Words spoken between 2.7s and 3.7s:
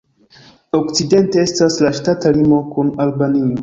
kun Albanio.